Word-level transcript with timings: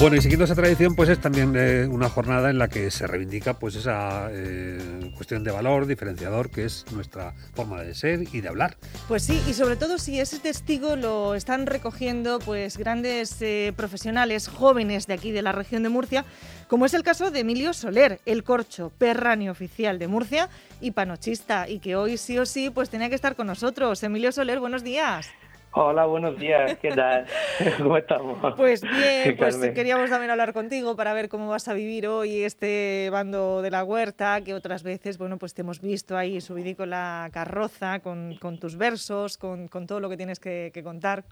Bueno, 0.00 0.16
y 0.16 0.22
siguiendo 0.22 0.46
esa 0.46 0.54
tradición, 0.54 0.94
pues 0.94 1.10
es 1.10 1.20
también 1.20 1.54
eh, 1.58 1.86
una 1.86 2.08
jornada 2.08 2.48
en 2.48 2.56
la 2.56 2.68
que 2.68 2.90
se 2.90 3.06
reivindica 3.06 3.58
pues 3.58 3.74
esa 3.74 4.30
eh, 4.30 5.12
cuestión 5.14 5.44
de 5.44 5.50
valor 5.50 5.86
diferenciador 5.86 6.48
que 6.48 6.64
es 6.64 6.86
nuestra 6.92 7.34
forma 7.52 7.82
de 7.82 7.94
ser 7.94 8.22
y 8.32 8.40
de 8.40 8.48
hablar. 8.48 8.78
Pues 9.08 9.24
sí, 9.24 9.42
y 9.46 9.52
sobre 9.52 9.76
todo 9.76 9.98
si 9.98 10.18
ese 10.18 10.38
testigo 10.38 10.96
lo 10.96 11.34
están 11.34 11.66
recogiendo 11.66 12.38
pues 12.38 12.78
grandes 12.78 13.42
eh, 13.42 13.74
profesionales 13.76 14.48
jóvenes 14.48 15.06
de 15.06 15.12
aquí 15.12 15.32
de 15.32 15.42
la 15.42 15.52
región 15.52 15.82
de 15.82 15.90
Murcia, 15.90 16.24
como 16.66 16.86
es 16.86 16.94
el 16.94 17.02
caso 17.02 17.30
de 17.30 17.40
Emilio 17.40 17.74
Soler, 17.74 18.22
el 18.24 18.42
corcho 18.42 18.90
perráneo 18.96 19.52
oficial 19.52 19.98
de 19.98 20.08
Murcia 20.08 20.48
y 20.80 20.92
panochista, 20.92 21.68
y 21.68 21.78
que 21.78 21.96
hoy 21.96 22.16
sí 22.16 22.38
o 22.38 22.46
sí 22.46 22.70
pues 22.70 22.88
tenía 22.88 23.10
que 23.10 23.16
estar 23.16 23.36
con 23.36 23.48
nosotros. 23.48 24.02
Emilio 24.02 24.32
Soler, 24.32 24.60
buenos 24.60 24.82
días. 24.82 25.28
Hola, 25.72 26.04
buenos 26.06 26.36
días, 26.36 26.76
¿qué 26.78 26.88
tal? 26.88 27.26
¿Cómo 27.78 27.96
estamos? 27.96 28.54
Pues 28.56 28.82
bien, 28.98 29.36
pues 29.36 29.56
queríamos 29.72 30.10
también 30.10 30.32
hablar 30.32 30.52
contigo 30.52 30.96
para 30.96 31.12
ver 31.12 31.28
cómo 31.28 31.48
vas 31.48 31.68
a 31.68 31.74
vivir 31.74 32.08
hoy 32.08 32.42
este 32.42 33.08
bando 33.12 33.62
de 33.62 33.70
la 33.70 33.84
huerta, 33.84 34.40
que 34.44 34.52
otras 34.52 34.82
veces, 34.82 35.16
bueno, 35.16 35.38
pues 35.38 35.54
te 35.54 35.62
hemos 35.62 35.80
visto 35.80 36.16
ahí 36.16 36.40
subido 36.40 36.76
con 36.76 36.90
la 36.90 37.30
carroza, 37.32 38.00
con, 38.00 38.36
tus 38.58 38.76
versos, 38.76 39.38
con, 39.38 39.68
todo 39.86 40.00
lo 40.00 40.08
que 40.08 40.16
tienes 40.16 40.40
que, 40.40 40.72
contar. 40.82 41.22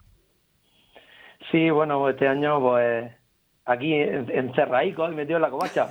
Sí, 1.51 1.69
bueno, 1.69 2.09
este 2.09 2.25
año 2.25 2.61
pues 2.61 3.11
aquí 3.65 3.93
encerraico 3.93 5.11
y 5.11 5.15
metido 5.15 5.35
en 5.35 5.41
la 5.41 5.49
covacha, 5.49 5.89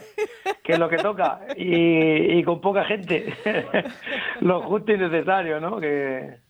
que 0.64 0.72
es 0.72 0.78
lo 0.78 0.88
que 0.88 0.96
toca, 0.96 1.40
y, 1.54 2.38
y 2.38 2.42
con 2.44 2.62
poca 2.62 2.84
gente, 2.84 3.26
lo 4.40 4.62
justo 4.62 4.90
y 4.90 4.96
necesario, 4.96 5.60
¿no? 5.60 5.78
Que 5.78 6.47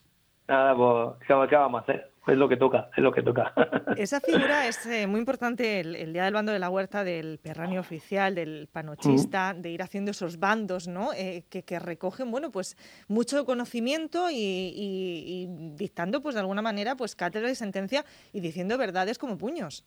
nada, 0.48 0.74
pues, 0.74 1.48
¿qué, 1.48 1.56
vamos 1.56 1.80
a 1.80 1.82
hacer? 1.82 2.10
Es 2.26 2.36
lo 2.36 2.48
que 2.48 2.58
toca, 2.58 2.90
es 2.94 3.02
lo 3.02 3.10
que 3.10 3.22
toca. 3.22 3.52
Esa 3.96 4.20
figura 4.20 4.66
es 4.66 4.84
eh, 4.86 5.06
muy 5.06 5.20
importante, 5.20 5.80
el, 5.80 6.12
día 6.12 6.24
del 6.24 6.34
bando 6.34 6.52
de 6.52 6.58
la 6.58 6.68
huerta, 6.68 7.02
del 7.02 7.38
perráneo 7.38 7.80
oficial, 7.80 8.34
del 8.34 8.68
panochista, 8.70 9.54
de 9.54 9.70
ir 9.70 9.82
haciendo 9.82 10.10
esos 10.10 10.38
bandos, 10.38 10.88
¿no? 10.88 11.12
Eh, 11.14 11.44
que, 11.48 11.78
recogen, 11.78 12.30
bueno, 12.30 12.50
pues 12.50 12.76
mucho 13.08 13.46
conocimiento 13.46 14.26
y, 14.30 15.46
dictando, 15.74 16.20
pues 16.20 16.34
de 16.34 16.42
alguna 16.42 16.60
manera, 16.60 16.96
pues 16.96 17.16
cátedra 17.16 17.50
y 17.50 17.54
sentencia 17.54 18.04
y 18.32 18.40
diciendo 18.40 18.76
verdades 18.76 19.18
como 19.18 19.38
puños. 19.38 19.86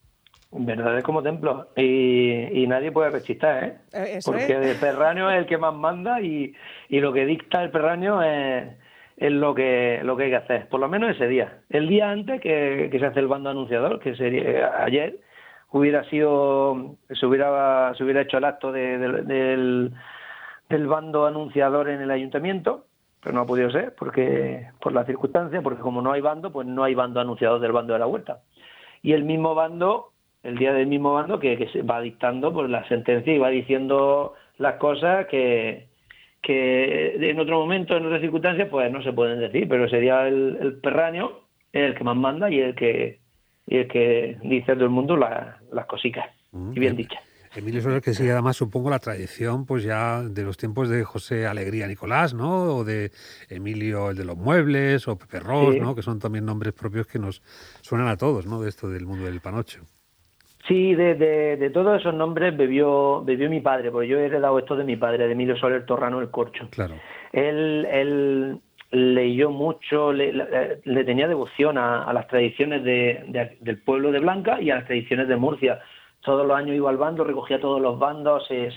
Verdades 0.51 1.03
como 1.03 1.21
templo. 1.21 1.69
Y, 1.77 2.65
nadie 2.67 2.91
puede 2.91 3.11
rechistar, 3.11 3.63
¿eh? 3.63 3.77
eh 3.93 4.19
Porque 4.25 4.53
el 4.53 4.77
perráneo 4.77 5.29
es 5.29 5.37
el 5.39 5.45
que 5.45 5.57
más 5.57 5.75
manda 5.75 6.19
y, 6.21 6.53
y 6.89 6.99
lo 6.99 7.13
que 7.13 7.25
dicta 7.25 7.63
el 7.63 7.69
perráneo 7.69 8.21
es 8.23 8.80
es 9.21 9.31
lo 9.31 9.53
que, 9.53 10.01
lo 10.03 10.17
que 10.17 10.23
hay 10.23 10.29
que 10.31 10.35
hacer, 10.35 10.67
por 10.67 10.79
lo 10.79 10.89
menos 10.89 11.11
ese 11.11 11.27
día. 11.27 11.59
El 11.69 11.87
día 11.87 12.09
antes 12.09 12.41
que, 12.41 12.89
se 12.91 13.05
hace 13.05 13.19
el 13.19 13.27
bando 13.27 13.51
anunciador, 13.51 13.99
que 13.99 14.15
sería 14.15 14.83
ayer, 14.83 15.19
hubiera 15.69 16.03
sido, 16.05 16.95
se 17.07 17.27
hubiera, 17.27 17.93
se 17.95 18.03
hubiera 18.03 18.21
hecho 18.21 18.39
el 18.39 18.45
acto 18.45 18.71
del, 18.71 19.93
del 20.69 20.87
bando 20.87 21.27
anunciador 21.27 21.89
en 21.89 22.01
el 22.01 22.09
ayuntamiento, 22.09 22.87
pero 23.21 23.35
no 23.35 23.41
ha 23.41 23.45
podido 23.45 23.69
ser 23.69 23.93
porque 23.93 24.67
por 24.81 24.91
la 24.91 25.05
circunstancia, 25.05 25.61
porque 25.61 25.81
como 25.81 26.01
no 26.01 26.13
hay 26.13 26.21
bando, 26.21 26.51
pues 26.51 26.65
no 26.65 26.83
hay 26.83 26.95
bando 26.95 27.19
anunciador 27.19 27.59
del 27.59 27.73
bando 27.73 27.93
de 27.93 27.99
la 27.99 28.07
huerta. 28.07 28.39
Y 29.03 29.13
el 29.13 29.23
mismo 29.23 29.53
bando, 29.53 30.13
el 30.41 30.57
día 30.57 30.73
del 30.73 30.87
mismo 30.87 31.13
bando 31.13 31.37
que, 31.37 31.59
que 31.59 31.67
se 31.67 31.83
va 31.83 32.01
dictando 32.01 32.51
pues 32.51 32.71
la 32.71 32.87
sentencia 32.87 33.31
y 33.31 33.37
va 33.37 33.49
diciendo 33.49 34.33
las 34.57 34.77
cosas 34.77 35.27
que, 35.27 35.90
que 36.41 37.15
en 37.29 37.39
otro 37.39 37.59
momento, 37.59 37.95
en 37.95 38.05
otras 38.05 38.21
circunstancias, 38.21 38.67
pues 38.69 38.91
no 38.91 39.03
se 39.03 39.13
pueden 39.13 39.39
decir, 39.39 39.67
pero 39.69 39.87
sería 39.87 40.27
el, 40.27 40.57
el 40.59 40.79
perráneo 40.79 41.41
el 41.71 41.95
que 41.95 42.03
más 42.03 42.17
manda 42.17 42.49
y 42.49 42.59
el 42.59 42.75
que, 42.75 43.19
y 43.67 43.77
el 43.77 43.87
que 43.87 44.37
dice 44.43 44.73
todo 44.73 44.85
el 44.85 44.89
mundo 44.89 45.15
las 45.17 45.85
cositas, 45.87 46.25
y 46.73 46.79
bien 46.79 46.95
dichas. 46.95 47.21
Emilio 47.53 47.81
Soler, 47.81 48.01
que 48.01 48.13
sigue 48.13 48.31
además, 48.31 48.55
supongo, 48.55 48.89
la 48.89 48.99
tradición 48.99 49.65
pues 49.65 49.83
ya 49.83 50.21
de 50.21 50.43
los 50.43 50.55
tiempos 50.55 50.87
de 50.87 51.03
José 51.03 51.47
Alegría 51.47 51.85
Nicolás, 51.85 52.33
¿no? 52.33 52.77
O 52.77 52.85
de 52.85 53.11
Emilio 53.49 54.11
el 54.11 54.17
de 54.17 54.23
los 54.23 54.37
muebles, 54.37 55.05
o 55.09 55.17
Pepe 55.17 55.41
Ross, 55.41 55.75
¿no? 55.75 55.93
Que 55.93 56.01
son 56.01 56.19
también 56.19 56.45
nombres 56.45 56.73
propios 56.73 57.07
que 57.07 57.19
nos 57.19 57.41
suenan 57.81 58.07
a 58.07 58.15
todos, 58.15 58.45
¿no? 58.45 58.61
De 58.61 58.69
esto 58.69 58.89
del 58.89 59.05
mundo 59.05 59.25
del 59.25 59.41
panocho. 59.41 59.81
Sí, 60.67 60.93
de, 60.93 61.15
de, 61.15 61.69
todos 61.71 61.99
esos 61.99 62.13
nombres 62.13 62.55
bebió, 62.55 63.23
bebió 63.23 63.49
mi 63.49 63.61
padre, 63.61 63.89
porque 63.89 64.07
yo 64.07 64.19
he 64.19 64.25
heredado 64.25 64.59
esto 64.59 64.75
de 64.75 64.83
mi 64.83 64.95
padre, 64.95 65.25
de 65.25 65.33
Emilio 65.33 65.57
Soler 65.57 65.85
Torrano 65.85 66.19
el 66.19 66.29
Corcho. 66.29 66.67
Claro. 66.69 66.95
Él, 67.31 67.87
él 67.91 68.61
leyó 68.91 69.49
mucho, 69.49 70.11
le, 70.11 71.03
tenía 71.03 71.27
devoción 71.27 71.77
a, 71.77 72.11
las 72.13 72.27
tradiciones 72.27 72.83
de, 72.83 73.57
del 73.59 73.81
pueblo 73.81 74.11
de 74.11 74.19
Blanca 74.19 74.61
y 74.61 74.69
a 74.69 74.75
las 74.75 74.85
tradiciones 74.85 75.27
de 75.27 75.37
Murcia. 75.37 75.79
Todos 76.21 76.45
los 76.45 76.55
años 76.55 76.75
iba 76.75 76.89
al 76.89 76.97
bando, 76.97 77.23
recogía 77.23 77.59
todos 77.59 77.81
los 77.81 77.97
bandos, 77.97 78.45
se, 78.47 78.69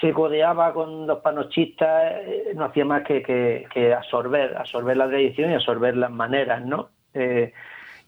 se, 0.00 0.12
codeaba 0.12 0.72
con 0.72 1.06
los 1.06 1.18
panochistas, 1.20 2.14
eh, 2.24 2.52
no 2.54 2.64
hacía 2.64 2.84
más 2.84 3.02
que, 3.02 3.22
que, 3.22 3.66
que, 3.72 3.94
absorber, 3.94 4.56
absorber 4.56 4.96
la 4.96 5.08
tradición 5.08 5.50
y 5.50 5.54
absorber 5.54 5.96
las 5.96 6.10
maneras, 6.10 6.64
¿no? 6.64 6.88
Eh, 7.14 7.52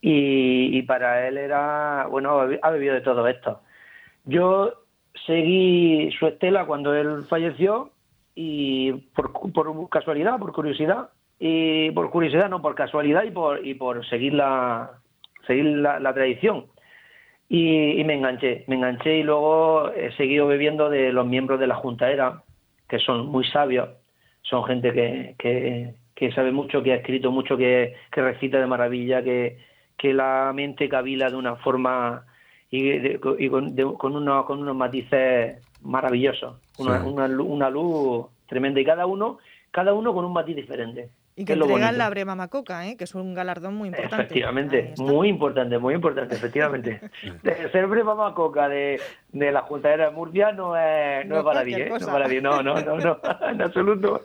y, 0.01 0.83
para 0.83 1.27
él 1.27 1.39
era, 1.39 2.07
bueno, 2.09 2.41
ha 2.63 2.71
vivido 2.71 2.95
de 2.95 3.01
todo 3.01 3.27
esto. 3.27 3.61
Yo 4.25 4.73
seguí 5.27 6.11
su 6.19 6.27
estela 6.27 6.67
cuando 6.67 6.95
él 6.95 7.25
falleció 7.29 7.91
y 8.35 8.93
por, 9.15 9.33
por 9.53 9.89
casualidad, 9.89 10.39
por 10.39 10.53
curiosidad, 10.53 11.11
y 11.41 11.91
por 11.93 12.11
curiosidad, 12.11 12.49
no, 12.49 12.63
por 12.63 12.75
casualidad 12.75 13.25
y 13.25 13.31
por, 13.31 13.65
y 13.67 13.75
por 13.75 14.05
seguir 14.07 14.35
la, 14.35 14.91
seguir 15.47 15.65
la, 15.65 16.15
tradición. 16.15 16.67
Y, 17.49 18.03
me 18.05 18.15
enganché, 18.15 18.65
me 18.69 18.77
enganché 18.77 19.19
y 19.19 19.23
luego 19.23 19.91
he 19.93 20.13
seguido 20.13 20.47
bebiendo 20.47 20.91
de 20.91 21.13
los 21.13 21.27
miembros 21.27 21.59
de 21.59 21.67
la 21.67 21.77
Junta 21.77 22.11
Era, 22.11 22.43
que 22.89 22.99
son 22.99 23.27
muy 23.27 23.45
sabios, 23.47 23.89
son 24.43 24.65
gente 24.65 24.93
que, 24.93 25.95
que, 26.15 26.33
sabe 26.33 26.53
mucho, 26.53 26.83
que 26.83 26.93
ha 26.93 26.97
escrito 26.97 27.31
mucho, 27.31 27.57
que 27.57 27.95
recita 28.13 28.59
de 28.59 28.67
maravilla, 28.67 29.23
que, 29.23 29.59
que 29.99 30.15
la 30.15 30.53
mente 30.55 30.89
cavila 30.89 31.29
de 31.29 31.37
una 31.37 31.57
forma 31.57 32.25
y, 32.71 33.19
con, 33.19 33.77
con, 33.97 34.17
unos 34.17 34.77
matices 34.77 35.61
maravillosos, 35.83 36.57
una, 36.79 37.03
una, 37.05 37.69
luz 37.69 38.27
tremenda. 38.47 38.81
Y 38.81 38.85
cada 38.85 39.07
uno, 39.07 39.39
cada 39.71 39.93
uno 39.93 40.15
con 40.15 40.25
un 40.25 40.33
matiz 40.33 40.57
diferente. 40.57 41.11
Y 41.39 41.45
que 41.45 41.53
entregan 41.53 41.97
la 41.97 42.11
Brema 42.11 42.35
Macoca, 42.35 42.89
¿eh? 42.89 42.97
que 42.97 43.05
es 43.05 43.15
un 43.15 43.33
galardón 43.33 43.77
muy 43.77 43.91
importante. 43.91 44.25
Efectivamente, 44.25 44.95
muy 44.99 45.29
importante, 45.29 45.79
muy 45.79 45.95
importante, 45.95 46.35
efectivamente. 46.35 47.01
ser 47.71 47.87
Brema 47.87 48.17
Macoca 48.17 48.69
de, 48.69 49.01
de 49.31 49.53
la 49.53 49.63
Junta 49.63 49.97
de 49.97 50.11
Murcia 50.11 50.51
no 50.51 50.77
es, 50.77 51.25
no, 51.27 51.39
es 51.39 51.45
para 51.45 51.63
mí, 51.63 51.75
¿eh? 51.75 52.41
no, 52.43 52.61
no, 52.61 52.75
no, 52.81 52.99
no, 52.99 53.21
en 53.53 53.63
absoluto. 53.63 54.25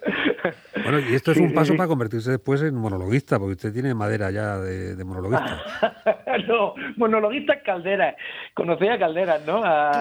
Bueno, 0.81 1.01
y 1.07 1.13
esto 1.13 1.33
es 1.33 1.37
un 1.37 1.53
paso 1.53 1.75
para 1.75 1.87
convertirse 1.87 2.31
después 2.31 2.63
en 2.63 2.73
monologuista, 2.73 3.37
porque 3.37 3.51
usted 3.51 3.71
tiene 3.71 3.93
madera 3.93 4.31
ya 4.31 4.57
de, 4.57 4.95
de 4.95 5.03
monologuista. 5.03 5.61
no, 6.47 6.73
monologuista 6.97 7.53
es 7.53 7.61
Caldera. 7.61 8.15
Conocía 8.55 8.93
a 8.93 8.97
Caldera, 8.97 9.37
¿no? 9.45 9.61
A 9.63 9.91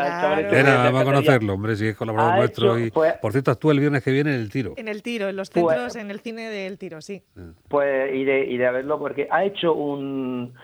claro. 0.50 0.94
va 0.94 1.00
a 1.00 1.04
conocerlo, 1.04 1.52
hombre, 1.52 1.76
si 1.76 1.88
es 1.88 1.94
colaborador 1.94 2.36
nuestro. 2.38 2.78
y, 2.78 2.90
pues 2.90 3.12
por 3.20 3.32
cierto, 3.32 3.50
actúa 3.50 3.72
el 3.74 3.80
viernes 3.80 4.02
que 4.02 4.12
viene 4.12 4.34
en 4.34 4.40
el 4.40 4.50
tiro. 4.50 4.72
En 4.78 4.88
el 4.88 5.02
tiro, 5.02 5.28
en 5.28 5.36
los 5.36 5.50
pues 5.50 5.66
centros, 5.66 5.96
en 5.96 6.10
el 6.10 6.20
cine 6.20 6.48
del 6.48 6.78
tiro 6.78 7.01
sí. 7.02 7.22
Pues 7.68 8.14
y 8.14 8.24
de, 8.24 8.46
y 8.46 8.56
de 8.56 8.70
verlo 8.70 8.98
porque 8.98 9.28
ha 9.30 9.44
hecho 9.44 9.74
un 9.74 10.54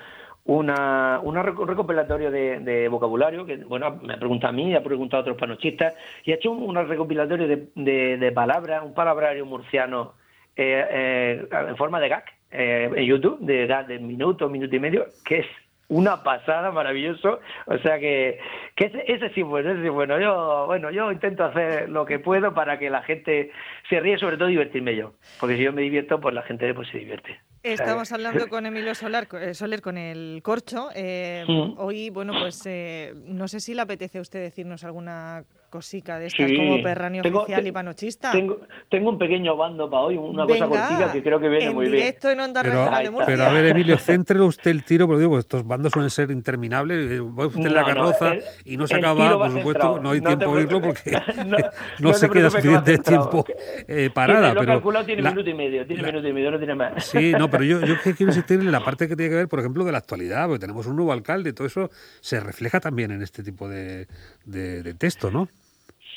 una, 0.48 1.20
una 1.22 1.42
recopilatorio 1.42 2.30
de, 2.30 2.88
vocabulario, 2.88 3.44
que 3.44 3.56
bueno, 3.56 3.98
me 4.02 4.14
ha 4.14 4.18
preguntado 4.18 4.48
a 4.48 4.56
mí, 4.56 4.74
ha 4.74 4.82
preguntado 4.82 5.20
a 5.20 5.22
otros 5.22 5.36
panochistas, 5.36 5.94
y 6.24 6.32
ha 6.32 6.36
hecho 6.36 6.50
un, 6.50 6.74
recopilatorio 6.74 7.46
de, 7.46 8.16
de, 8.16 8.32
palabras, 8.32 8.82
un 8.82 8.94
palabrario 8.94 9.44
murciano 9.44 10.14
eh, 10.56 10.86
eh, 10.90 11.48
en 11.68 11.76
forma 11.76 12.00
de 12.00 12.08
gag 12.08 12.24
eh, 12.50 12.90
en 12.96 13.04
YouTube, 13.04 13.38
de 13.40 13.66
de 13.66 13.98
minuto, 13.98 14.48
minuto 14.48 14.74
y 14.74 14.80
medio, 14.80 15.06
que 15.22 15.40
es 15.40 15.46
una 15.88 16.22
pasada, 16.22 16.70
maravilloso. 16.70 17.40
O 17.66 17.78
sea 17.78 17.98
que, 17.98 18.38
que 18.76 18.86
ese, 18.86 19.04
ese, 19.06 19.30
sí 19.34 19.42
bueno, 19.42 19.72
ese 19.72 19.82
sí 19.82 19.88
bueno. 19.88 20.20
Yo, 20.20 20.66
bueno, 20.66 20.90
yo 20.90 21.10
intento 21.10 21.44
hacer 21.44 21.88
lo 21.88 22.04
que 22.04 22.18
puedo 22.18 22.54
para 22.54 22.78
que 22.78 22.90
la 22.90 23.02
gente 23.02 23.50
se 23.88 24.00
ríe, 24.00 24.18
sobre 24.18 24.36
todo 24.36 24.48
divertirme 24.48 24.94
yo. 24.94 25.14
Porque 25.40 25.56
si 25.56 25.62
yo 25.62 25.72
me 25.72 25.82
divierto, 25.82 26.20
pues 26.20 26.34
la 26.34 26.42
gente 26.42 26.72
pues 26.74 26.88
se 26.88 26.98
divierte. 26.98 27.40
Estamos 27.62 28.12
hablando 28.12 28.48
con 28.48 28.66
Emilio 28.66 28.94
Solar, 28.94 29.26
eh, 29.32 29.52
Soler 29.52 29.82
con 29.82 29.98
el 29.98 30.40
corcho. 30.42 30.90
Eh, 30.94 31.44
hoy, 31.76 32.10
bueno, 32.10 32.32
pues 32.40 32.64
eh, 32.66 33.12
no 33.26 33.48
sé 33.48 33.60
si 33.60 33.74
le 33.74 33.82
apetece 33.82 34.18
a 34.18 34.20
usted 34.20 34.40
decirnos 34.40 34.84
alguna 34.84 35.44
cosica 35.68 36.18
de 36.18 36.26
estas 36.26 36.50
como 36.50 36.82
perráneo 36.82 37.22
oficial 37.22 37.66
y 37.66 37.72
panochista. 37.72 38.32
Tengo, 38.32 38.60
tengo, 38.88 39.10
un 39.10 39.18
pequeño 39.18 39.56
bando 39.56 39.88
para 39.90 40.02
hoy, 40.04 40.16
una 40.16 40.46
cosa 40.46 40.66
cortita 40.66 41.12
que 41.12 41.22
creo 41.22 41.40
que 41.40 41.48
viene 41.48 41.70
muy 41.70 41.90
bien. 41.90 42.06
En 42.06 42.52
pero, 42.54 42.84
de 42.84 43.12
pero 43.26 43.44
a 43.44 43.52
ver, 43.52 43.66
Emilio, 43.66 43.98
céntrelo 43.98 44.46
usted 44.46 44.70
el 44.70 44.84
tiro, 44.84 45.06
porque 45.06 45.20
digo, 45.20 45.38
estos 45.38 45.66
bandos 45.66 45.92
suelen 45.92 46.10
ser 46.10 46.30
interminables. 46.30 47.10
Eh, 47.10 47.20
va 47.20 47.46
usted 47.46 47.66
en 47.66 47.74
la 47.74 47.84
carroza 47.84 48.34
y 48.64 48.76
no 48.76 48.86
se 48.86 48.96
acaba, 48.96 49.38
por 49.38 49.52
supuesto, 49.52 50.00
no 50.00 50.10
hay 50.10 50.20
tiempo 50.20 50.44
de 50.44 50.58
oírlo 50.58 50.80
porque 50.80 51.12
no, 51.98 52.12
se 52.14 52.28
queda 52.30 52.50
suficiente 52.50 52.98
tiempo 52.98 53.44
eh, 53.86 54.10
parada. 54.12 54.54
Lo 54.54 54.60
pero 54.60 54.72
calculado 54.72 55.04
tiene 55.04 55.22
minuto 55.22 55.50
y 55.50 55.54
medio, 55.54 55.86
tiene 55.86 56.02
minuto 56.02 56.28
y 56.28 56.32
medio, 56.32 56.50
no 56.50 56.58
tiene 56.58 56.74
más. 56.74 57.04
Sí, 57.04 57.32
no, 57.32 57.50
pero 57.50 57.64
yo, 57.64 57.80
yo 57.80 57.96
quiero 58.02 58.26
insistir 58.26 58.60
en 58.60 58.72
la 58.72 58.80
parte 58.80 59.08
que 59.08 59.16
tiene 59.16 59.30
que 59.30 59.36
ver, 59.36 59.48
por 59.48 59.60
ejemplo, 59.60 59.84
de 59.84 59.92
la 59.92 59.98
actualidad, 59.98 60.46
porque 60.46 60.60
tenemos 60.60 60.86
un 60.86 60.96
nuevo 60.96 61.12
alcalde, 61.12 61.52
todo 61.52 61.66
eso 61.66 61.90
se 62.20 62.40
refleja 62.40 62.80
también 62.80 63.10
en 63.10 63.22
este 63.22 63.42
tipo 63.42 63.68
de, 63.68 64.06
de 64.44 64.94
texto, 64.94 65.30
¿no? 65.30 65.48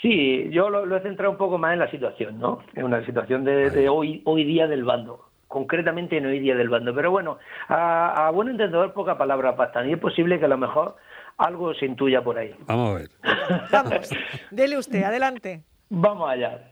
Sí, 0.01 0.49
yo 0.49 0.69
lo, 0.69 0.95
he 0.95 1.01
centrado 1.01 1.31
un 1.31 1.37
poco 1.37 1.57
más 1.57 1.73
en 1.73 1.79
la 1.79 1.91
situación, 1.91 2.39
¿no? 2.39 2.59
En 2.73 2.85
una 2.85 3.05
situación 3.05 3.43
de, 3.43 3.87
hoy, 3.87 4.21
hoy 4.25 4.43
día 4.43 4.67
del 4.67 4.83
bando, 4.83 5.29
concretamente 5.47 6.17
en 6.17 6.25
hoy 6.25 6.39
día 6.39 6.55
del 6.55 6.69
bando. 6.69 6.93
Pero 6.95 7.11
bueno, 7.11 7.37
a, 7.67 8.27
a 8.27 8.31
buen 8.31 8.49
entendedor, 8.49 8.93
poca 8.93 9.17
palabra 9.17 9.55
pasta. 9.55 9.85
Y 9.85 9.93
es 9.93 9.99
posible 9.99 10.39
que 10.39 10.45
a 10.45 10.49
lo 10.49 10.57
mejor 10.57 10.95
algo 11.37 11.73
se 11.75 11.85
intuya 11.85 12.23
por 12.23 12.37
ahí. 12.37 12.55
Vamos 12.65 12.89
a 12.89 12.93
ver. 12.99 13.09
Vamos, 13.71 14.09
dele 14.49 14.77
usted, 14.77 15.03
adelante. 15.03 15.61
Vamos 15.89 16.29
allá. 16.29 16.71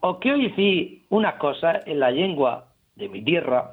Os 0.00 0.18
quiero 0.18 0.38
decir 0.38 1.04
unas 1.10 1.34
cosas 1.34 1.82
en 1.86 2.00
la 2.00 2.10
lengua 2.10 2.68
de 2.96 3.08
mi 3.08 3.22
tierra, 3.22 3.72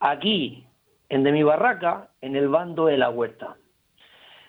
aquí, 0.00 0.66
en 1.08 1.22
de 1.22 1.30
mi 1.30 1.42
barraca, 1.42 2.08
en 2.20 2.34
el 2.34 2.48
bando 2.48 2.86
de 2.86 2.98
la 2.98 3.10
huerta. 3.10 3.56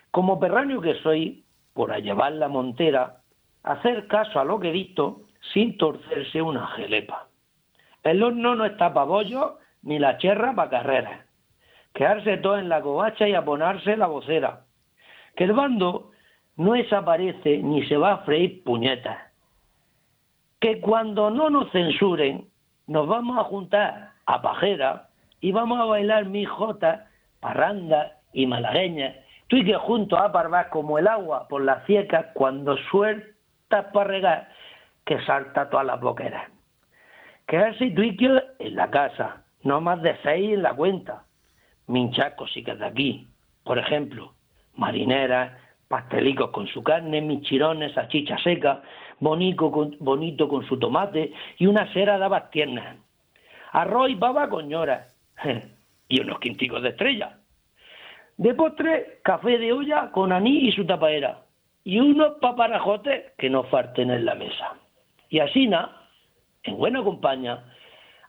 Como 0.09 0.39
perráneo 0.39 0.81
que 0.81 0.95
soy, 1.01 1.43
por 1.73 1.95
llevar 2.01 2.33
la 2.33 2.47
montera, 2.47 3.17
hacer 3.63 4.07
caso 4.07 4.39
a 4.39 4.45
lo 4.45 4.59
que 4.59 4.71
dicto 4.71 5.21
sin 5.53 5.77
torcerse 5.77 6.41
una 6.41 6.67
jelepa. 6.67 7.27
El 8.03 8.21
horno 8.21 8.55
no 8.55 8.65
está 8.65 8.93
para 8.93 9.05
bollo 9.05 9.57
ni 9.81 9.99
la 9.99 10.17
cherra 10.17 10.53
para 10.53 10.69
carreras. 10.69 11.25
Quedarse 11.93 12.37
todo 12.37 12.57
en 12.57 12.69
la 12.69 12.81
covacha 12.81 13.27
y 13.27 13.33
aponarse 13.33 13.95
la 13.97 14.07
vocera. 14.07 14.61
Que 15.35 15.45
el 15.45 15.53
bando 15.53 16.11
no 16.57 16.73
desaparece 16.73 17.57
ni 17.59 17.85
se 17.85 17.97
va 17.97 18.13
a 18.13 18.17
freír 18.19 18.63
puñetas. 18.63 19.17
Que 20.59 20.79
cuando 20.79 21.29
no 21.29 21.49
nos 21.49 21.71
censuren, 21.71 22.47
nos 22.87 23.07
vamos 23.07 23.37
a 23.37 23.43
juntar 23.43 24.11
a 24.25 24.41
pajera 24.41 25.09
y 25.39 25.51
vamos 25.51 25.79
a 25.79 25.85
bailar 25.85 26.25
mijotas, 26.25 27.01
parrandas 27.39 28.13
y 28.33 28.47
malagueñas. 28.47 29.15
Tú 29.47 29.57
y 29.57 29.65
que 29.65 29.75
juntos 29.75 30.19
a 30.19 30.31
parvar 30.31 30.69
como 30.69 30.97
el 30.97 31.07
agua 31.07 31.47
por 31.47 31.63
las 31.63 31.85
ciecas 31.85 32.27
cuando 32.33 32.77
suerte 32.89 33.32
para 33.81 34.09
regar 34.09 34.49
que 35.05 35.19
salta 35.25 35.69
todas 35.69 35.85
las 35.85 35.99
boqueras. 35.99 36.49
Quedarse 37.47 37.91
tuiquio 37.91 38.41
en 38.59 38.75
la 38.75 38.89
casa, 38.89 39.43
no 39.63 39.81
más 39.81 40.01
de 40.01 40.15
seis 40.23 40.53
en 40.53 40.63
la 40.63 40.73
cuenta. 40.73 41.23
Minchar 41.87 42.35
cositas 42.35 42.79
de 42.79 42.85
aquí, 42.85 43.27
por 43.63 43.77
ejemplo, 43.77 44.33
marineras, 44.75 45.51
pastelicos 45.89 46.51
con 46.51 46.67
su 46.67 46.81
carne, 46.81 47.21
michirones, 47.21 47.93
salchicha 47.93 48.37
seca, 48.37 48.81
bonito 49.19 49.69
con, 49.69 49.97
bonito 49.99 50.47
con 50.47 50.65
su 50.65 50.79
tomate 50.79 51.33
y 51.57 51.65
una 51.65 51.91
cera 51.91 52.17
de 52.17 52.25
habas 52.25 52.49
tiernas. 52.51 52.95
Arroz 53.73 54.09
y 54.09 54.15
baba 54.15 54.47
con 54.49 54.69
ñora 54.69 55.07
y 56.07 56.21
unos 56.21 56.39
quinticos 56.39 56.81
de 56.81 56.89
estrella. 56.89 57.37
De 58.37 58.53
postre, 58.53 59.19
café 59.23 59.57
de 59.57 59.73
olla 59.73 60.09
con 60.11 60.31
anís 60.31 60.63
y 60.63 60.71
su 60.71 60.85
tapadera 60.85 61.42
y 61.83 61.99
unos 61.99 62.37
paparajotes 62.39 63.33
que 63.37 63.49
no 63.49 63.63
falten 63.65 64.09
en 64.09 64.25
la 64.25 64.35
mesa. 64.35 64.73
Y 65.29 65.39
así, 65.39 65.69
en 66.63 66.77
buena 66.77 67.03
compañía, 67.03 67.63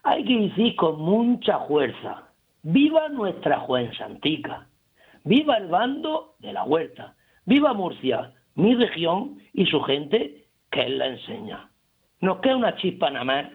hay 0.03 0.23
que 0.23 0.39
decir 0.39 0.75
con 0.75 0.99
mucha 0.99 1.59
fuerza, 1.61 2.29
viva 2.63 3.09
nuestra 3.09 3.59
Juan 3.59 3.93
Santica, 3.93 4.67
viva 5.23 5.57
el 5.57 5.67
bando 5.67 6.35
de 6.39 6.53
la 6.53 6.63
huerta, 6.63 7.15
viva 7.45 7.73
Murcia, 7.73 8.33
mi 8.55 8.75
región 8.75 9.39
y 9.53 9.65
su 9.65 9.81
gente 9.81 10.45
que 10.71 10.81
él 10.81 10.97
la 10.97 11.07
enseña. 11.07 11.69
Nos 12.19 12.39
queda 12.39 12.57
una 12.57 12.75
chispa 12.75 13.09
nada 13.09 13.25
más, 13.25 13.45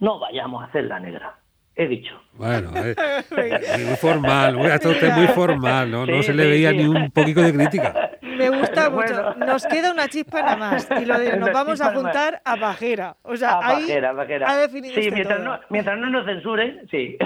no 0.00 0.18
vayamos 0.18 0.62
a 0.62 0.66
hacer 0.66 0.84
la 0.84 1.00
negra 1.00 1.38
he 1.76 1.88
dicho. 1.88 2.14
Bueno, 2.34 2.70
eh, 2.76 2.94
muy 3.86 3.96
formal, 3.96 4.56
muy 4.56 5.26
formal, 5.28 5.90
¿no? 5.90 6.06
no 6.06 6.22
se 6.22 6.32
le 6.32 6.46
veía 6.46 6.72
ni 6.72 6.86
un 6.86 7.10
poquito 7.10 7.42
de 7.42 7.52
crítica. 7.52 8.10
Me 8.36 8.50
gusta 8.50 8.90
mucho. 8.90 9.34
Nos 9.34 9.66
queda 9.66 9.92
una 9.92 10.08
chispa 10.08 10.42
nada 10.42 10.56
más. 10.56 10.88
Y 11.00 11.04
lo 11.04 11.18
de 11.18 11.36
nos 11.38 11.52
vamos 11.52 11.80
a 11.80 11.92
juntar 11.92 12.40
a 12.44 12.56
Bajera. 12.56 13.16
O 13.22 13.36
sea, 13.36 13.54
a 13.54 13.76
ahí 13.76 13.90
ha 13.92 14.56
definido 14.56 14.94
Sí, 14.94 15.10
mientras, 15.10 15.40
No, 15.40 15.58
mientras 15.70 15.98
no 15.98 16.10
nos 16.10 16.26
censuren, 16.26 16.86
sí. 16.90 17.16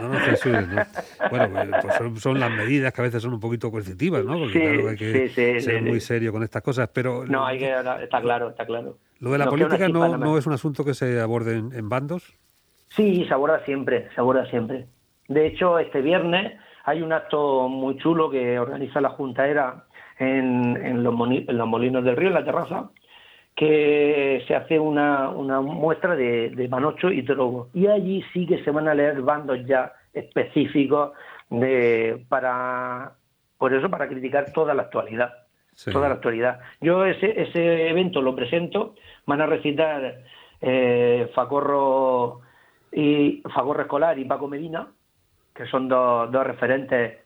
No 0.00 0.08
nos 0.08 0.22
censuren, 0.22 0.74
¿no? 0.74 0.82
Bueno, 1.30 1.70
pues, 1.82 1.96
pues 1.98 2.20
son, 2.20 2.40
las 2.40 2.50
medidas 2.50 2.92
que 2.92 3.00
a 3.00 3.04
veces 3.04 3.22
son 3.22 3.34
un 3.34 3.40
poquito 3.40 3.70
coercitivas, 3.70 4.24
¿no? 4.24 4.38
Porque 4.38 4.60
claro, 4.60 4.88
hay 4.88 4.96
que 4.96 5.60
ser 5.60 5.82
muy 5.82 6.00
serio 6.00 6.32
con 6.32 6.42
estas 6.42 6.62
cosas, 6.62 6.90
pero... 6.92 7.24
No, 7.26 7.46
hay 7.46 7.58
que... 7.58 7.70
Está 8.02 8.20
claro, 8.20 8.50
está 8.50 8.66
claro. 8.66 8.98
Lo 9.20 9.30
de 9.30 9.38
la 9.38 9.46
política 9.46 9.88
no, 9.88 10.18
no 10.18 10.36
es 10.36 10.46
un 10.46 10.52
asunto 10.52 10.84
que 10.84 10.94
se 10.94 11.20
aborde 11.20 11.56
en 11.56 11.88
bandos. 11.88 12.34
Sí, 12.88 13.24
se 13.26 13.34
aborda 13.34 13.64
siempre, 13.64 14.08
se 14.14 14.20
aborda 14.20 14.46
siempre. 14.46 14.86
De 15.28 15.46
hecho, 15.46 15.78
este 15.78 16.00
viernes 16.00 16.52
hay 16.84 17.02
un 17.02 17.12
acto 17.12 17.68
muy 17.68 17.96
chulo 17.98 18.30
que 18.30 18.58
organiza 18.58 19.00
la 19.00 19.10
Junta 19.10 19.48
Era 19.48 19.84
en, 20.18 21.02
los, 21.02 21.14
Molinos 21.14 22.04
del 22.04 22.16
Río, 22.16 22.28
en 22.28 22.34
la 22.34 22.44
terraza, 22.44 22.90
que 23.56 24.44
se 24.46 24.54
hace 24.54 24.78
una, 24.78 25.30
muestra 25.30 26.14
de, 26.14 26.50
de 26.50 26.68
manocho 26.68 27.10
y 27.10 27.22
drogo. 27.22 27.68
Y 27.72 27.86
allí 27.86 28.22
sí 28.32 28.46
que 28.46 28.62
se 28.62 28.70
van 28.70 28.88
a 28.88 28.94
leer 28.94 29.22
bandos 29.22 29.64
ya 29.66 29.92
específicos 30.12 31.12
de, 31.50 32.24
para, 32.28 33.14
por 33.58 33.72
eso, 33.74 33.90
para 33.90 34.08
criticar 34.08 34.52
toda 34.52 34.74
la 34.74 34.82
actualidad. 34.82 35.32
Toda 35.90 36.08
la 36.08 36.14
actualidad. 36.14 36.60
Yo 36.80 37.04
ese, 37.04 37.42
ese 37.42 37.88
evento 37.88 38.22
lo 38.22 38.36
presento, 38.36 38.94
van 39.26 39.40
a 39.40 39.46
recitar 39.46 40.20
eh, 40.60 41.28
Facorro 41.34 42.42
y 42.92 43.42
Fagor 43.52 43.80
Escolar 43.80 44.16
y 44.18 44.24
Paco 44.24 44.46
Medina, 44.46 44.92
que 45.54 45.66
son 45.66 45.88
dos, 45.88 46.30
dos 46.30 46.46
referentes 46.46 47.18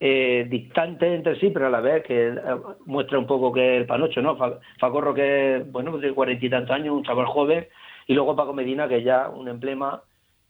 eh, 0.00 0.46
distantes 0.48 1.14
entre 1.14 1.38
sí, 1.38 1.50
pero 1.50 1.66
a 1.66 1.70
la 1.70 1.80
vez 1.80 2.02
que 2.04 2.28
eh, 2.28 2.40
muestra 2.86 3.18
un 3.18 3.26
poco 3.26 3.52
que 3.52 3.76
el 3.76 3.86
panocho, 3.86 4.20
¿no? 4.22 4.36
Facorro 4.78 5.14
que 5.14 5.56
es, 5.56 5.72
bueno, 5.72 5.96
de 5.98 6.12
cuarenta 6.12 6.44
y 6.44 6.50
tantos 6.50 6.74
años, 6.74 6.94
un 6.94 7.04
chaval 7.04 7.26
joven, 7.26 7.66
y 8.06 8.14
luego 8.14 8.36
Paco 8.36 8.52
Medina, 8.52 8.88
que 8.88 9.02
ya 9.02 9.28
un 9.28 9.48
emblema, 9.48 10.02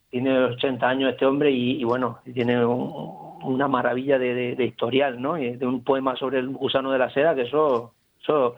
tiene 0.09 0.37
80 0.37 0.87
años 0.87 1.11
este 1.11 1.25
hombre 1.25 1.51
y, 1.51 1.83
bueno, 1.83 2.19
tiene 2.33 2.63
una 2.65 3.67
maravilla 3.67 4.17
de, 4.17 4.55
historial, 4.59 5.21
¿no? 5.21 5.37
Y 5.37 5.57
de 5.57 5.65
un 5.65 5.83
poema 5.83 6.15
sobre 6.15 6.39
el 6.39 6.49
gusano 6.49 6.91
de 6.91 6.99
la 6.99 7.09
seda, 7.11 7.35
que 7.35 7.43
eso... 7.43 7.93
eso... 8.21 8.55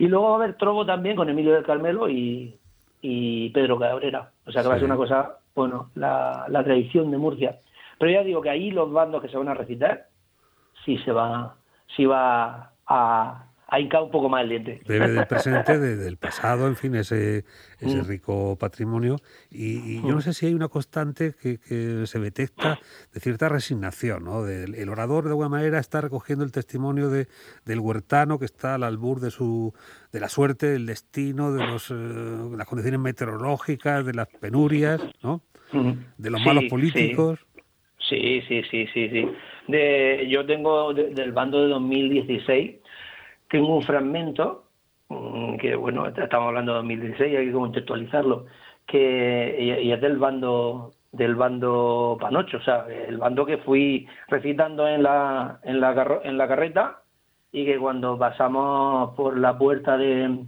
Y 0.00 0.06
luego 0.06 0.26
va 0.28 0.32
a 0.32 0.36
haber 0.36 0.56
Trobo 0.56 0.86
también 0.86 1.16
con 1.16 1.28
Emilio 1.28 1.52
del 1.54 1.64
Carmelo 1.64 2.08
y, 2.08 2.56
y 3.02 3.50
Pedro 3.50 3.78
Cabrera. 3.80 4.30
O 4.46 4.52
sea 4.52 4.62
que 4.62 4.68
va 4.68 4.74
a 4.74 4.78
ser 4.78 4.86
una 4.86 4.96
cosa 4.96 5.38
bueno, 5.58 5.90
la, 5.96 6.46
tradición 6.64 7.10
de 7.10 7.18
Murcia. 7.18 7.58
Pero 7.98 8.10
ya 8.10 8.22
digo 8.22 8.40
que 8.40 8.50
ahí 8.50 8.70
los 8.70 8.92
bandos 8.92 9.22
que 9.22 9.28
se 9.28 9.36
van 9.36 9.48
a 9.48 9.54
recitar, 9.54 10.08
sí 10.84 10.98
se 10.98 11.12
va, 11.12 11.56
sí 11.96 12.04
va 12.04 12.72
a, 12.86 13.48
a 13.70 13.80
hincar 13.80 14.02
un 14.02 14.10
poco 14.10 14.30
más 14.30 14.42
el 14.42 14.48
diente. 14.48 14.80
Debe 14.86 15.10
del 15.10 15.26
presente, 15.26 15.78
del 15.78 16.16
pasado, 16.16 16.66
en 16.66 16.74
fin, 16.74 16.94
ese, 16.94 17.44
ese 17.78 18.02
mm. 18.02 18.06
rico 18.06 18.56
patrimonio. 18.56 19.16
Y, 19.50 19.96
yo 20.00 20.08
no 20.08 20.16
mm. 20.16 20.22
sé 20.22 20.32
si 20.32 20.46
hay 20.46 20.54
una 20.54 20.68
constante 20.68 21.34
que, 21.34 21.58
se 22.06 22.18
detecta 22.18 22.78
de 23.12 23.20
cierta 23.20 23.50
resignación, 23.50 24.24
¿no? 24.24 24.46
el 24.48 24.88
orador, 24.88 25.24
de 25.24 25.30
alguna 25.30 25.50
manera, 25.50 25.78
está 25.78 26.00
recogiendo 26.00 26.44
el 26.44 26.52
testimonio 26.52 27.10
de, 27.10 27.28
del 27.66 27.80
huertano 27.80 28.38
que 28.38 28.46
está 28.46 28.74
al 28.74 28.84
albur 28.84 29.20
de, 29.20 29.30
su, 29.30 29.74
de 30.12 30.20
la 30.20 30.30
suerte, 30.30 30.66
del 30.66 30.86
destino, 30.86 31.52
de 31.52 31.66
los, 31.66 31.90
eh, 31.90 31.94
las 31.94 32.66
condiciones 32.66 33.00
meteorológicas, 33.00 34.06
de 34.06 34.14
las 34.14 34.28
penurias, 34.28 35.02
¿no? 35.22 35.42
de 36.16 36.30
los 36.30 36.40
malos 36.42 36.64
políticos. 36.70 37.38
Sí, 37.38 37.46
sí, 38.08 38.62
sí, 38.70 38.86
sí, 38.92 39.08
sí. 39.08 39.28
De, 39.66 40.26
yo 40.28 40.46
tengo 40.46 40.92
del 40.94 41.32
bando 41.32 41.62
de 41.62 41.68
2016, 41.68 42.76
tengo 43.48 43.76
un 43.76 43.82
fragmento, 43.82 44.64
mm, 45.08 45.56
que 45.56 45.76
bueno, 45.76 46.06
estamos 46.06 46.48
hablando 46.48 46.72
de 46.72 46.78
2016, 46.78 47.38
hay 47.38 47.46
que 47.46 47.52
contextualizarlo, 47.52 48.46
que 48.86 49.80
y, 49.82 49.92
es 49.92 50.00
del 50.00 50.18
bando 50.18 50.92
del 51.12 51.34
bando 51.36 52.18
Panocho, 52.20 52.58
o 52.58 52.62
sea, 52.62 52.86
el 52.86 53.18
bando 53.18 53.46
que 53.46 53.58
fui 53.58 54.06
recitando 54.28 54.86
en 54.86 55.02
la, 55.02 55.58
en 55.64 55.80
la, 55.80 56.20
en 56.22 56.38
la 56.38 56.48
carreta 56.48 57.02
y 57.50 57.64
que 57.64 57.78
cuando 57.78 58.18
pasamos 58.18 59.14
por 59.14 59.38
la 59.38 59.56
puerta 59.56 59.96
de, 59.96 60.44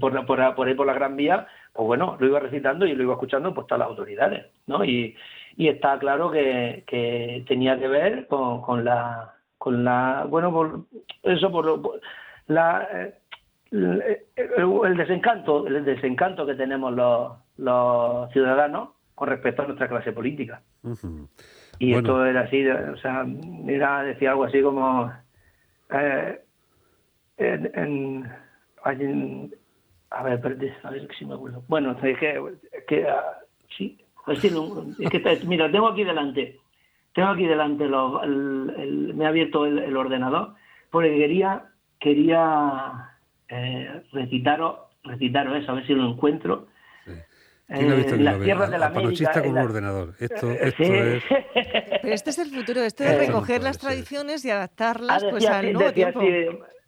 por, 0.00 0.26
por, 0.26 0.54
por 0.54 0.68
ahí 0.68 0.74
por 0.74 0.86
la 0.86 0.94
Gran 0.94 1.16
Vía, 1.16 1.46
pues 1.72 1.86
bueno, 1.86 2.16
lo 2.18 2.26
iba 2.26 2.40
recitando 2.40 2.84
y 2.86 2.94
lo 2.94 3.04
iba 3.04 3.14
escuchando 3.14 3.54
pues 3.54 3.66
todas 3.66 3.80
las 3.80 3.88
autoridades, 3.88 4.46
¿no? 4.66 4.84
Y, 4.84 5.16
y 5.56 5.68
está 5.68 5.98
claro 5.98 6.30
que, 6.30 6.84
que 6.86 7.44
tenía 7.46 7.78
que 7.78 7.88
ver 7.88 8.26
con, 8.26 8.62
con 8.62 8.84
la 8.84 9.34
con 9.58 9.84
la 9.84 10.26
bueno 10.28 10.52
por 10.52 10.80
eso 11.22 11.50
por, 11.50 12.00
la 12.46 13.12
el, 13.72 14.96
desencanto, 14.96 15.66
el 15.66 15.84
desencanto 15.84 16.46
que 16.46 16.54
tenemos 16.54 16.92
los, 16.92 17.32
los 17.56 18.30
ciudadanos 18.32 18.90
con 19.14 19.28
respecto 19.28 19.62
a 19.62 19.66
nuestra 19.66 19.88
clase 19.88 20.12
política. 20.12 20.62
Y 21.78 21.94
esto 21.94 22.24
era 22.24 22.42
así, 22.42 22.66
o 22.68 22.96
sea, 22.98 23.26
era 23.66 24.02
decir 24.02 24.28
algo 24.28 24.44
así 24.44 24.60
como 24.62 25.12
eh, 25.90 26.40
en, 27.38 28.30
a 28.80 28.92
ver, 30.22 30.40
a 30.82 30.90
ver 30.90 31.08
si 31.18 31.24
me 31.24 31.34
acuerdo. 31.34 31.62
Bueno, 31.68 31.96
es 32.02 32.18
que, 32.18 32.42
que 32.86 33.08
ah, 33.08 33.38
sí, 33.76 34.01
es 34.26 34.40
que, 34.40 35.46
mira, 35.46 35.70
tengo 35.70 35.88
aquí 35.88 36.04
delante, 36.04 36.58
tengo 37.14 37.28
aquí 37.28 37.46
delante, 37.46 37.86
me 37.86 39.24
ha 39.24 39.28
abierto 39.28 39.66
el, 39.66 39.96
ordenador, 39.96 40.54
porque 40.90 41.16
quería, 41.16 41.64
quería 41.98 43.16
eh, 43.48 44.02
recitaros, 44.12 44.80
recitaros 45.04 45.62
eso, 45.62 45.72
a 45.72 45.74
ver 45.76 45.86
si 45.86 45.94
lo 45.94 46.10
encuentro. 46.10 46.68
¿Quién 47.66 47.90
ha 47.90 47.94
visto 47.94 48.14
eh, 48.14 48.20
las 48.20 48.40
tierras 48.40 48.70
de 48.70 48.78
la 48.78 48.86
América, 48.86 49.32
con 49.32 49.50
un 49.50 49.58
ordenador. 49.58 50.14
Esto, 50.18 50.50
esto 50.50 50.82
es... 50.82 51.24
Pero 52.02 52.14
este 52.14 52.30
es 52.30 52.38
el 52.38 52.50
futuro, 52.50 52.80
esto 52.82 53.04
es 53.04 53.18
recoger 53.18 53.62
las 53.62 53.78
tradiciones 53.78 54.44
y 54.44 54.50
adaptarlas 54.50 55.22
ah, 55.22 55.26
pues, 55.30 55.46
al 55.46 55.72
nuevo 55.72 55.92
tiempo 55.92 56.20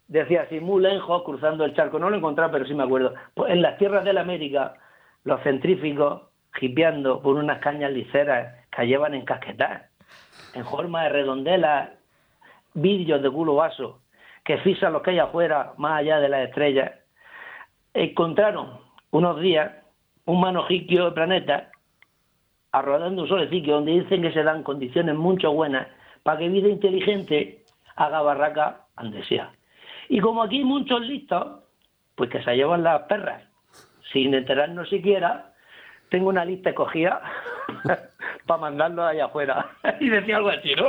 decía 0.09 0.43
así, 0.43 0.61
muy 0.61 0.83
lejos, 0.83 1.23
cruzando 1.25 1.65
el 1.65 1.75
charco, 1.75 1.99
no 1.99 2.11
lo 2.11 2.17
he 2.17 2.19
encontrado, 2.19 2.53
pero 2.53 2.67
sí 2.67 2.75
me 2.75 2.85
acuerdo. 2.85 3.15
Pues 3.35 3.53
en 3.53 3.63
las 3.63 3.79
tierras 3.79 4.05
de 4.05 4.13
la 4.13 4.21
América, 4.21 4.75
los 5.25 5.43
centríficos, 5.43 6.23
jipeando 6.55 7.21
por 7.21 7.37
unas 7.37 7.59
cañas 7.59 7.93
liceras 7.93 8.67
que 8.71 8.87
llevan 8.87 9.15
en 9.15 9.25
casquetas, 9.25 9.91
en 10.55 10.65
forma 10.65 11.05
de 11.05 11.09
redondelas, 11.11 11.91
vidrios 12.75 13.23
de 13.23 13.31
culo 13.31 13.57
vaso, 13.57 14.01
que 14.45 14.59
fisan 14.59 14.93
los 14.93 15.03
que 15.03 15.11
hay 15.11 15.19
afuera, 15.19 15.73
más 15.79 16.01
allá 16.01 16.21
de 16.21 16.29
las 16.29 16.49
estrellas, 16.49 16.93
encontraron 17.93 18.79
unos 19.11 19.41
días 19.41 19.73
un 20.27 20.41
manojiquio 20.41 21.07
de 21.07 21.13
planeta 21.13 21.71
arrodando 22.73 23.23
un 23.23 23.29
solecillo 23.29 23.77
donde 23.77 23.93
dicen 23.93 24.23
que 24.23 24.33
se 24.33 24.43
dan 24.43 24.63
condiciones 24.63 25.15
mucho 25.15 25.53
buenas 25.53 25.87
para 26.23 26.39
que 26.39 26.49
vida 26.49 26.69
inteligente 26.69 27.63
haga 27.97 28.23
barraca 28.23 28.87
donde 29.01 29.25
sea. 29.25 29.53
Y 30.09 30.21
como 30.21 30.43
aquí 30.43 30.59
hay 30.59 30.65
muchos 30.65 31.01
listos, 31.03 31.63
pues 32.17 32.31
que 32.31 32.43
se 32.43 32.57
llevan 32.57 32.83
las 32.83 33.03
perras, 33.03 33.43
sin 34.13 34.35
enterarnos 34.35 34.89
siquiera, 34.89 35.54
tengo 36.09 36.29
una 36.29 36.45
lista 36.45 36.71
escogida 36.71 37.21
para 38.47 38.61
mandarlo 38.61 39.05
allá 39.05 39.27
afuera. 39.27 39.71
y 40.01 40.09
decía 40.09 40.37
algo 40.37 40.51
así, 40.51 40.75
¿no? 40.75 40.89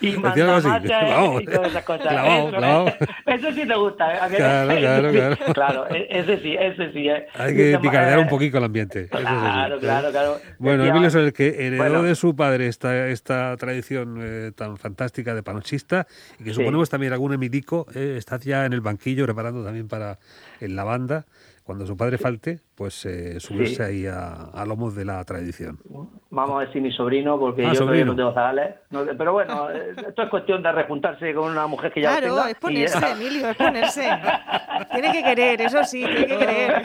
Y 0.00 0.16
mandar 0.16 0.38
y 1.40 1.44
todas 1.46 1.70
esas 1.70 1.84
cosas. 1.84 2.12
eso, 2.12 2.86
eso, 3.26 3.52
sí 3.52 3.66
te 3.66 3.74
gusta. 3.74 4.14
¿eh? 4.14 4.36
Claro, 4.36 4.76
claro, 4.76 5.10
claro. 5.10 5.36
claro, 5.54 5.88
e-, 5.90 6.06
ese 6.10 6.38
sí, 6.38 6.56
ese 6.58 6.92
sí. 6.92 7.08
¿eh? 7.08 7.26
Hay 7.34 7.54
que 7.54 7.78
picardear 7.80 8.18
un 8.18 8.28
poquito 8.28 8.58
el 8.58 8.64
ambiente. 8.64 9.08
Claro, 9.08 9.78
claro, 9.78 10.10
claro. 10.10 10.40
Bueno, 10.58 10.84
Emilio 10.84 11.08
es 11.08 11.14
el 11.14 11.32
que 11.32 11.66
heredó 11.66 12.02
de 12.02 12.14
su 12.14 12.36
padre 12.36 12.66
esta, 12.66 13.08
esta 13.08 13.56
tradición 13.56 14.18
eh, 14.20 14.52
tan 14.54 14.76
fantástica 14.76 15.34
de 15.34 15.42
panochista 15.42 16.06
y 16.38 16.44
que 16.44 16.54
suponemos 16.54 16.90
también 16.90 17.12
algún 17.12 17.32
emitico 17.32 17.86
eh, 17.94 18.14
está 18.16 18.38
ya 18.38 18.64
en 18.66 18.72
el 18.72 18.80
banquillo 18.80 19.24
preparando 19.24 19.64
también 19.64 19.88
para 19.88 20.18
en 20.60 20.76
la 20.76 20.84
banda 20.84 21.26
cuando 21.66 21.84
su 21.84 21.96
padre 21.96 22.16
falte, 22.16 22.60
pues 22.76 23.06
eh, 23.06 23.40
subirse 23.40 23.82
ahí 23.82 24.06
a, 24.06 24.64
lomos 24.66 24.94
de 24.94 25.06
la 25.06 25.24
tradición. 25.24 25.78
Vamos 26.28 26.56
a 26.56 26.58
ver 26.58 26.72
si 26.74 26.80
mi 26.80 26.92
sobrino, 26.92 27.38
porque 27.38 27.64
ah, 27.64 27.72
yo 27.72 27.86
no 28.04 28.14
tengo 28.14 28.34
zagales. 28.34 28.74
pero 29.16 29.32
bueno, 29.32 29.70
eh, 29.70 29.94
esto 30.08 30.22
es 30.22 30.28
cuestión 30.28 30.62
de 30.62 30.72
rejuntarse 30.72 31.32
con 31.32 31.50
una 31.50 31.66
mujer 31.66 31.90
que 31.90 32.02
ya 32.02 32.18
Claro, 32.18 32.46
es 32.46 32.54
ponerse, 32.56 33.10
Emilio, 33.12 33.48
es 33.48 33.56
ponerse. 33.56 34.06
tiene 34.92 35.12
que 35.12 35.22
querer, 35.22 35.60
eso 35.62 35.82
sí, 35.84 36.04
tiene 36.04 36.26
que 36.26 36.36
querer. 36.36 36.82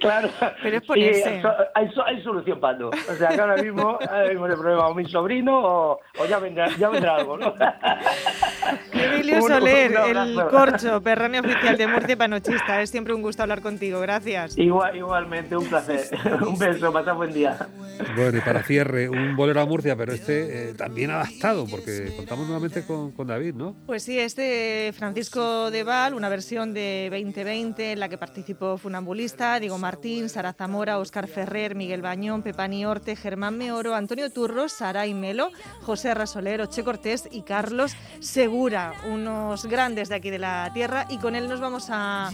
claro. 0.00 0.30
Pero 0.62 0.76
es 0.78 0.82
ponerse. 0.84 1.42
hay, 1.74 1.90
hay, 2.06 2.22
solución 2.22 2.58
para 2.58 2.78
todo. 2.78 2.90
O 2.90 3.14
sea, 3.16 3.28
que 3.28 3.40
ahora 3.40 3.56
mismo, 3.56 3.98
hay 4.10 4.34
un 4.34 4.48
problema 4.48 4.88
o 4.88 4.94
mi 4.94 5.04
sobrino 5.10 5.60
o, 5.62 6.00
ya, 6.26 6.38
vendrá, 6.38 6.68
ya 6.78 6.88
vendrá 6.88 7.16
algo, 7.16 7.36
¿no? 7.36 7.54
Emilio 8.92 9.42
Soler, 9.42 9.92
el 10.08 10.40
corcho, 10.50 11.02
perráneo 11.02 11.42
oficial 11.42 11.76
de 11.76 11.86
Murcia 11.86 12.16
Panochista. 12.16 12.80
Es 12.80 12.88
siempre 12.88 13.12
un 13.12 13.20
gusto 13.20 13.42
hablar 13.42 13.60
contigo. 13.60 14.00
Gracias. 14.00 14.53
Igual, 14.56 14.96
igualmente, 14.96 15.56
un 15.56 15.66
placer. 15.66 16.08
un 16.46 16.58
beso, 16.58 16.92
pasa 16.92 17.12
buen 17.12 17.32
día. 17.32 17.68
Bueno, 18.16 18.38
y 18.38 18.40
para 18.40 18.62
cierre, 18.62 19.08
un 19.08 19.36
bolero 19.36 19.60
a 19.60 19.66
Murcia, 19.66 19.96
pero 19.96 20.12
este 20.12 20.70
eh, 20.70 20.74
también 20.74 21.10
adaptado, 21.10 21.66
porque 21.66 22.12
contamos 22.16 22.46
nuevamente 22.46 22.84
con, 22.84 23.12
con, 23.12 23.26
David, 23.26 23.54
¿no? 23.54 23.74
Pues 23.86 24.02
sí, 24.02 24.18
este 24.18 24.92
Francisco 24.96 25.70
de 25.70 25.82
Val, 25.82 26.14
una 26.14 26.28
versión 26.28 26.72
de 26.74 27.08
2020 27.10 27.92
en 27.92 28.00
la 28.00 28.08
que 28.08 28.18
participó 28.18 28.78
Funambulista, 28.78 29.58
Diego 29.58 29.78
Martín, 29.78 30.28
Sara 30.28 30.52
Zamora, 30.52 30.98
Óscar 30.98 31.26
Ferrer, 31.26 31.74
Miguel 31.74 32.02
Bañón, 32.02 32.42
Pepani 32.42 32.84
Orte, 32.84 33.16
Germán 33.16 33.58
Meoro, 33.58 33.94
Antonio 33.94 34.30
Turros, 34.30 34.72
Sara 34.72 35.06
y 35.06 35.14
Melo, 35.14 35.50
José 35.82 36.14
Rasolero, 36.14 36.66
Che 36.66 36.84
Cortés 36.84 37.28
y 37.30 37.42
Carlos 37.42 37.96
Segura, 38.20 38.94
unos 39.10 39.66
grandes 39.66 40.08
de 40.08 40.16
aquí 40.16 40.30
de 40.30 40.38
la 40.38 40.70
tierra, 40.74 41.06
y 41.08 41.18
con 41.18 41.34
él 41.34 41.48
nos 41.48 41.60
vamos 41.60 41.88
a 41.90 42.30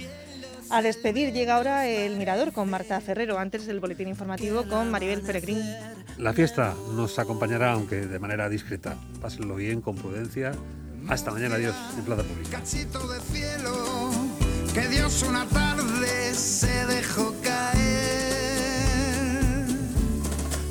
a 0.70 0.82
despedir. 0.82 1.32
Llega 1.32 1.56
ahora 1.56 1.86
el 1.86 2.16
Mirador 2.16 2.52
con 2.52 2.70
Marta 2.70 3.00
Ferrero, 3.00 3.38
antes 3.38 3.66
del 3.66 3.80
boletín 3.80 4.08
informativo 4.08 4.64
con 4.68 4.90
Maribel 4.90 5.22
Peregrín. 5.22 5.62
La 6.18 6.32
fiesta 6.32 6.74
nos 6.94 7.18
acompañará, 7.18 7.72
aunque 7.72 8.06
de 8.06 8.18
manera 8.18 8.48
discreta. 8.48 8.96
Pásenlo 9.20 9.56
bien, 9.56 9.80
con 9.80 9.96
prudencia. 9.96 10.52
Hasta 11.08 11.30
mañana, 11.30 11.56
adiós, 11.56 11.74
en 11.96 12.04
Plaza 12.04 12.22
Pública. 12.22 12.58
Cachito 12.58 13.08
de 13.08 13.20
cielo, 13.20 14.10
que 14.74 14.88
Dios 14.88 15.22
una 15.22 15.46
tarde 15.46 16.34
se 16.34 16.86
dejó 16.86 17.34
caer. 17.42 17.80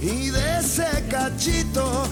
Y 0.02 0.30
de 0.30 0.60
ese 0.60 0.88
cachito 1.10 2.08